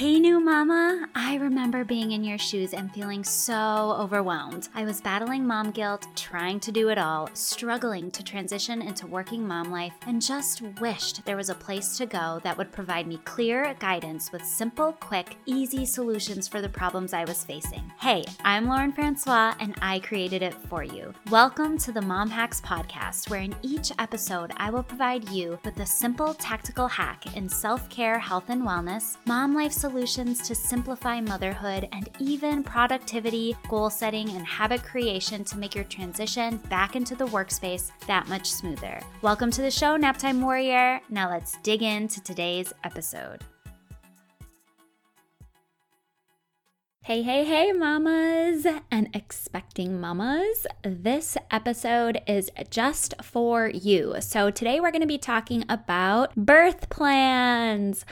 [0.00, 1.06] Hey, new mama.
[1.14, 4.70] I remember being in your shoes and feeling so overwhelmed.
[4.74, 9.46] I was battling mom guilt, trying to do it all, struggling to transition into working
[9.46, 13.18] mom life, and just wished there was a place to go that would provide me
[13.26, 17.92] clear guidance with simple, quick, easy solutions for the problems I was facing.
[18.00, 21.12] Hey, I'm Lauren Francois, and I created it for you.
[21.30, 25.78] Welcome to the Mom Hacks Podcast, where in each episode, I will provide you with
[25.78, 30.54] a simple tactical hack in self care, health, and wellness, mom life solutions solutions to
[30.54, 36.94] simplify motherhood and even productivity, goal setting, and habit creation to make your transition back
[36.94, 39.00] into the workspace that much smoother.
[39.20, 41.00] Welcome to the show, Naptime Warrior.
[41.10, 43.40] Now let's dig into today's episode.
[47.10, 50.64] Hey, hey, hey, mamas and expecting mamas.
[50.84, 54.14] This episode is just for you.
[54.20, 58.06] So, today we're going to be talking about birth plans.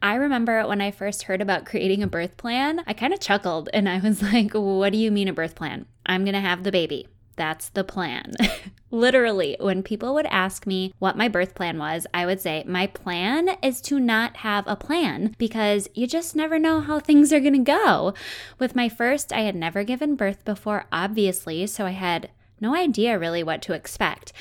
[0.00, 3.68] I remember when I first heard about creating a birth plan, I kind of chuckled
[3.74, 5.86] and I was like, What do you mean a birth plan?
[6.06, 7.08] I'm going to have the baby.
[7.36, 8.34] That's the plan.
[8.90, 12.86] Literally, when people would ask me what my birth plan was, I would say, My
[12.86, 17.40] plan is to not have a plan because you just never know how things are
[17.40, 18.14] going to go.
[18.58, 23.18] With my first, I had never given birth before, obviously, so I had no idea
[23.18, 24.32] really what to expect.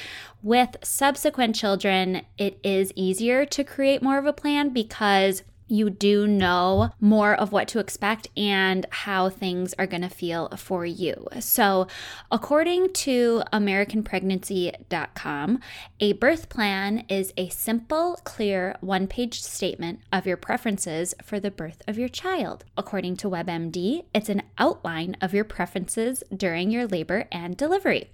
[0.42, 6.28] With subsequent children, it is easier to create more of a plan because you do
[6.28, 11.28] know more of what to expect and how things are going to feel for you.
[11.40, 11.88] So,
[12.32, 15.60] according to AmericanPregnancy.com,
[16.00, 21.52] a birth plan is a simple, clear, one page statement of your preferences for the
[21.52, 22.66] birth of your child.
[22.78, 28.10] According to WebMD, it's an outline of your preferences during your labor and delivery.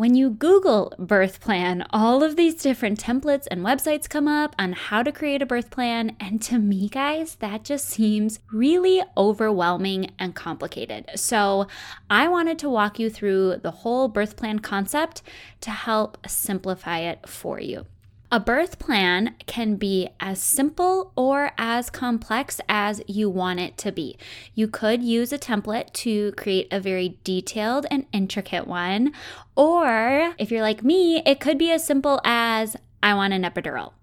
[0.00, 4.72] When you Google birth plan, all of these different templates and websites come up on
[4.72, 6.16] how to create a birth plan.
[6.18, 11.10] And to me, guys, that just seems really overwhelming and complicated.
[11.16, 11.66] So
[12.08, 15.20] I wanted to walk you through the whole birth plan concept
[15.60, 17.84] to help simplify it for you.
[18.32, 23.90] A birth plan can be as simple or as complex as you want it to
[23.90, 24.16] be.
[24.54, 29.12] You could use a template to create a very detailed and intricate one,
[29.56, 33.94] or if you're like me, it could be as simple as I want an epidural.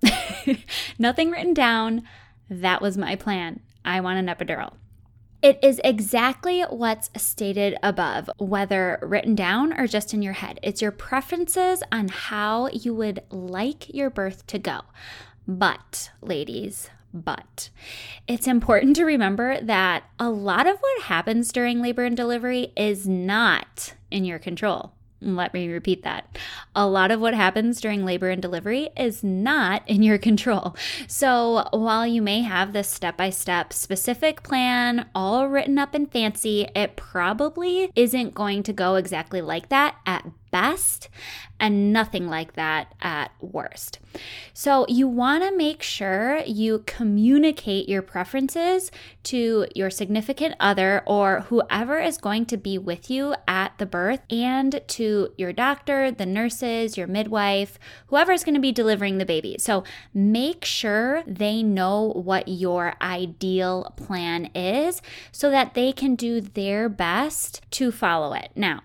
[1.00, 2.04] Nothing written down.
[2.50, 3.62] That was my plan.
[3.86, 4.74] I want an epidural.
[5.48, 10.60] It is exactly what's stated above, whether written down or just in your head.
[10.62, 14.82] It's your preferences on how you would like your birth to go.
[15.48, 17.70] But, ladies, but
[18.28, 23.08] it's important to remember that a lot of what happens during labor and delivery is
[23.08, 24.92] not in your control.
[25.20, 26.38] Let me repeat that.
[26.76, 30.76] A lot of what happens during labor and delivery is not in your control.
[31.08, 36.12] So, while you may have this step by step specific plan all written up and
[36.12, 40.26] fancy, it probably isn't going to go exactly like that at
[40.58, 41.08] best
[41.60, 44.00] and nothing like that at worst.
[44.54, 48.92] So, you want to make sure you communicate your preferences
[49.24, 54.22] to your significant other or whoever is going to be with you at the birth
[54.32, 59.26] and to your doctor, the nurses, your midwife, whoever is going to be delivering the
[59.26, 59.58] baby.
[59.60, 65.02] So, make sure they know what your ideal plan is
[65.32, 68.50] so that they can do their best to follow it.
[68.56, 68.82] Now,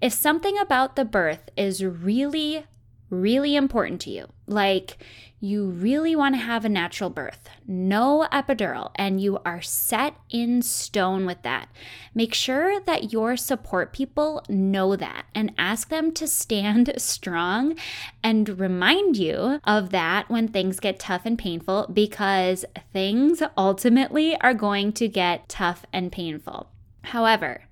[0.00, 2.66] if something about the birth is really,
[3.10, 4.98] really important to you, like
[5.44, 10.62] you really want to have a natural birth, no epidural, and you are set in
[10.62, 11.68] stone with that,
[12.14, 17.76] make sure that your support people know that and ask them to stand strong
[18.22, 24.54] and remind you of that when things get tough and painful because things ultimately are
[24.54, 26.70] going to get tough and painful.
[27.02, 27.64] However,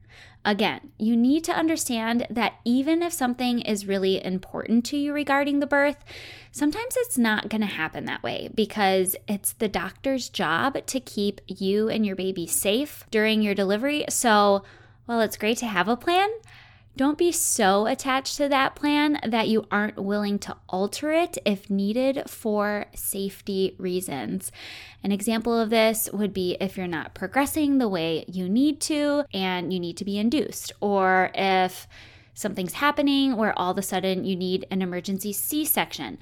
[0.45, 5.61] Again, you need to understand that even if something is really important to you regarding
[5.61, 6.05] the birth,
[6.51, 11.41] sometimes it's not going to happen that way because it's the doctor's job to keep
[11.47, 14.05] you and your baby safe during your delivery.
[14.09, 14.65] So,
[15.07, 16.31] while it's great to have a plan,
[16.97, 21.71] don't be so attached to that plan that you aren't willing to alter it if
[21.71, 24.53] needed for safety reasons.
[25.03, 29.25] An example of this would be if you're not progressing the way you need to
[29.33, 31.89] and you need to be induced, or if
[32.35, 36.19] something's happening where all of a sudden you need an emergency C section.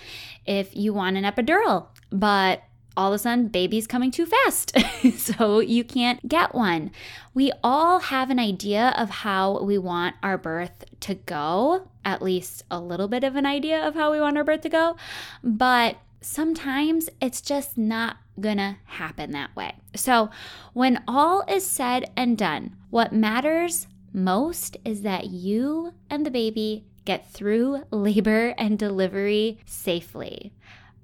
[0.47, 2.63] If you want an epidural, but
[2.97, 4.77] all of a sudden baby's coming too fast,
[5.17, 6.91] so you can't get one.
[7.35, 12.65] We all have an idea of how we want our birth to go, at least
[12.71, 14.97] a little bit of an idea of how we want our birth to go,
[15.43, 19.75] but sometimes it's just not gonna happen that way.
[19.95, 20.31] So,
[20.73, 26.85] when all is said and done, what matters most is that you and the baby
[27.05, 30.53] get through labor and delivery safely.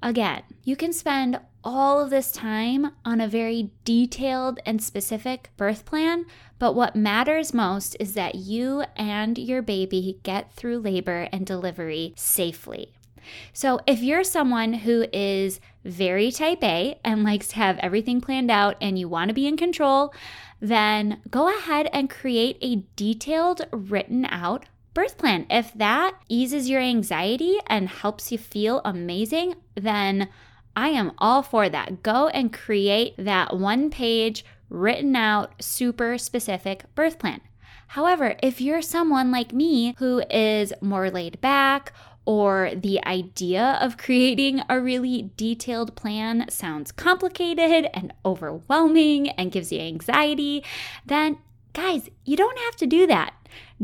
[0.07, 5.85] Again, you can spend all of this time on a very detailed and specific birth
[5.85, 6.27] plan,
[6.61, 12.15] but what matters most is that you and your baby get through labor and delivery
[12.17, 12.93] safely.
[13.53, 18.53] So, if you're someone who is very type A and likes to have everything planned
[18.53, 20.15] out and you want to be in control,
[20.61, 24.67] then go ahead and create a detailed, written out
[24.97, 25.45] birth plan.
[25.51, 30.31] If that eases your anxiety and helps you feel amazing, then
[30.75, 32.03] I am all for that.
[32.03, 37.43] Go and create that one page, written out, super specific birth plan.
[37.89, 41.93] However, if you're someone like me who is more laid back
[42.25, 49.71] or the idea of creating a really detailed plan sounds complicated and overwhelming and gives
[49.71, 50.65] you anxiety,
[51.05, 51.37] then
[51.77, 53.35] guys, you don't have to do that.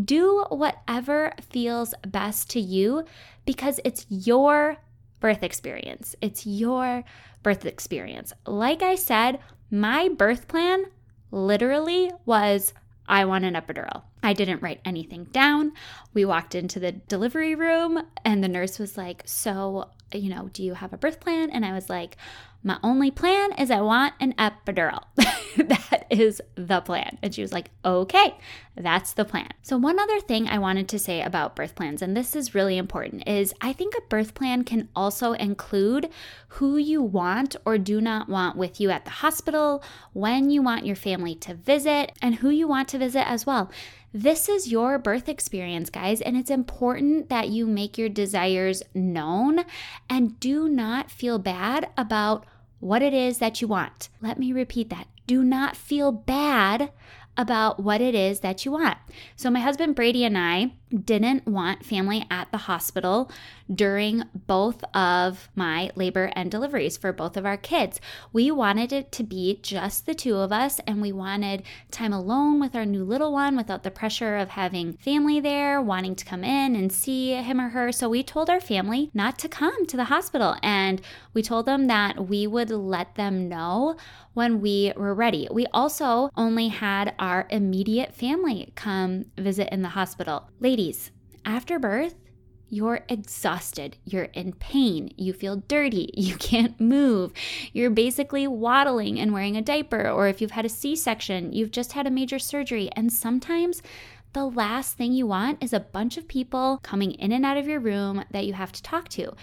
[0.03, 3.05] Do whatever feels best to you
[3.45, 4.79] because it's your
[5.21, 6.17] birth experience.
[6.23, 7.05] It's your
[7.43, 8.33] birth experience.
[8.47, 9.41] Like I said,
[9.71, 10.87] my birth plan
[11.31, 12.73] literally was
[13.07, 14.05] I want an epidural.
[14.23, 15.73] I didn't write anything down.
[16.15, 20.63] We walked into the delivery room and the nurse was like, So, you know, do
[20.63, 21.51] you have a birth plan?
[21.51, 22.17] And I was like,
[22.63, 25.03] My only plan is I want an epidural.
[25.57, 27.19] that is the plan.
[27.23, 28.35] And she was like, Okay,
[28.77, 29.51] that's the plan.
[29.63, 32.79] So, one other thing I wanted to say about birth plans, and this is really
[32.79, 36.09] important, is I think a birth plan can also include
[36.49, 39.83] who you want or do not want with you at the hospital,
[40.13, 43.71] when you want your family to visit, and who you want to visit as well.
[44.15, 49.65] This is your birth experience, guys, and it's important that you make your desires known
[50.11, 52.45] and do not feel bad about
[52.79, 54.09] what it is that you want.
[54.21, 55.07] Let me repeat that.
[55.27, 56.93] Do not feel bad
[57.37, 58.99] about what it is that you want.
[59.37, 63.31] So, my husband Brady and I didn't want family at the hospital
[63.73, 68.01] during both of my labor and deliveries for both of our kids.
[68.33, 72.61] We wanted it to be just the two of us, and we wanted time alone
[72.61, 76.45] with our new little one without the pressure of having family there, wanting to come
[76.45, 77.93] in and see him or her.
[77.93, 81.01] So we told our family not to come to the hospital, and
[81.33, 83.97] we told them that we would let them know
[84.35, 85.47] when we were ready.
[85.51, 90.49] We also only had our immediate family come visit in the hospital.
[90.59, 90.82] Ladies,
[91.45, 92.15] after birth,
[92.69, 97.33] you're exhausted, you're in pain, you feel dirty, you can't move,
[97.73, 101.71] you're basically waddling and wearing a diaper, or if you've had a C section, you've
[101.71, 103.83] just had a major surgery, and sometimes
[104.33, 107.69] the last thing you want is a bunch of people coming in and out of
[107.69, 109.35] your room that you have to talk to.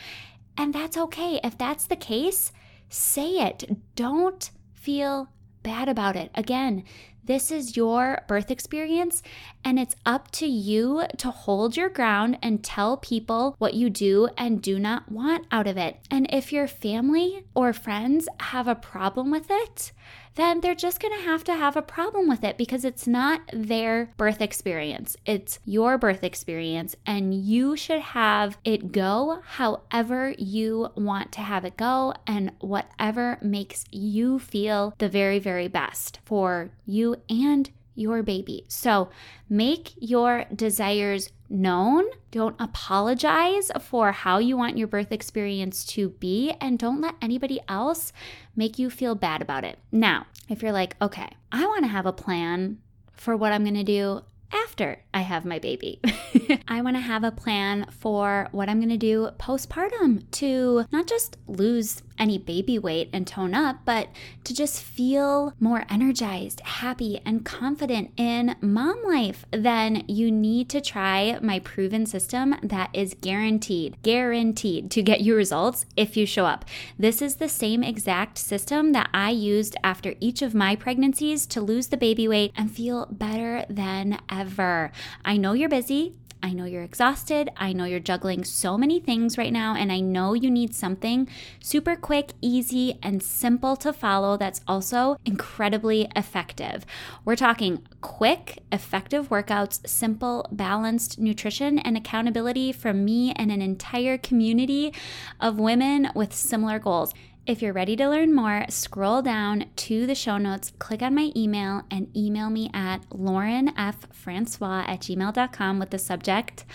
[0.57, 1.39] And that's okay.
[1.43, 2.51] If that's the case,
[2.89, 3.69] say it.
[3.95, 5.29] Don't feel
[5.61, 6.31] bad about it.
[6.33, 6.83] Again,
[7.29, 9.21] this is your birth experience,
[9.63, 14.29] and it's up to you to hold your ground and tell people what you do
[14.35, 15.97] and do not want out of it.
[16.09, 19.91] And if your family or friends have a problem with it,
[20.35, 23.41] then they're just going to have to have a problem with it because it's not
[23.51, 25.17] their birth experience.
[25.25, 31.65] It's your birth experience, and you should have it go however you want to have
[31.65, 38.23] it go and whatever makes you feel the very, very best for you and your
[38.23, 38.65] baby.
[38.67, 39.09] So
[39.49, 42.05] make your desires known.
[42.31, 47.59] Don't apologize for how you want your birth experience to be, and don't let anybody
[47.67, 48.13] else
[48.55, 49.79] make you feel bad about it.
[49.91, 52.79] Now, if you're like, okay, I want to have a plan
[53.13, 54.21] for what I'm going to do
[54.69, 55.99] after I have my baby.
[56.67, 61.07] I want to have a plan for what I'm going to do postpartum to not
[61.07, 64.09] just lose any baby weight and tone up, but
[64.43, 70.81] to just feel more energized, happy, and confident in mom life, then you need to
[70.81, 76.45] try my proven system that is guaranteed, guaranteed to get you results if you show
[76.45, 76.65] up.
[76.97, 81.61] This is the same exact system that I used after each of my pregnancies to
[81.61, 84.19] lose the baby weight and feel better than
[84.59, 84.91] ever.
[85.23, 86.15] I know you're busy.
[86.41, 87.49] I know you're exhausted.
[87.57, 91.27] I know you're juggling so many things right now, and I know you need something
[91.61, 96.85] super quick, easy, and simple to follow that's also incredibly effective.
[97.25, 104.17] We're talking quick, effective workouts, simple, balanced nutrition, and accountability from me and an entire
[104.17, 104.93] community
[105.41, 107.13] of women with similar goals.
[107.45, 111.31] If you're ready to learn more, scroll down to the show notes, click on my
[111.35, 116.65] email, and email me at laurenffrancois at gmail.com with the subject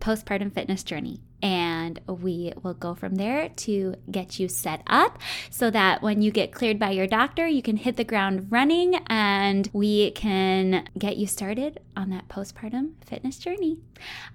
[0.00, 1.20] postpartum fitness journey.
[1.42, 6.30] and we will go from there to get you set up so that when you
[6.30, 11.16] get cleared by your doctor, you can hit the ground running and we can get
[11.16, 13.78] you started on that postpartum fitness journey.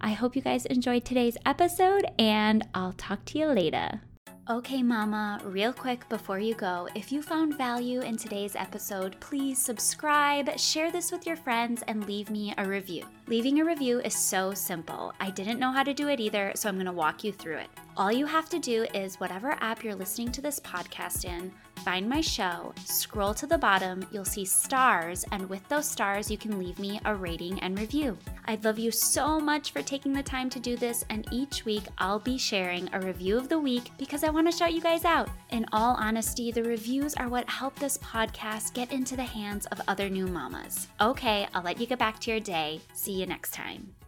[0.01, 4.01] I hope you guys enjoyed today's episode and I'll talk to you later.
[4.47, 9.57] Okay, Mama, real quick before you go, if you found value in today's episode, please
[9.57, 13.05] subscribe, share this with your friends, and leave me a review.
[13.25, 15.11] Leaving a review is so simple.
[15.19, 17.57] I didn't know how to do it either, so I'm going to walk you through
[17.57, 17.69] it.
[17.97, 22.09] All you have to do is whatever app you're listening to this podcast in, find
[22.09, 26.59] my show, scroll to the bottom, you'll see stars, and with those stars, you can
[26.59, 28.17] leave me a rating and review.
[28.45, 31.83] I'd love you so much for taking the time to do this, and each week
[31.97, 35.05] I'll be sharing a review of the week because I want to shout you guys
[35.05, 35.29] out.
[35.49, 39.81] In all honesty, the reviews are what help this podcast get into the hands of
[39.87, 40.87] other new mamas.
[41.01, 42.81] Okay, I'll let you get back to your day.
[42.93, 44.04] See you next time.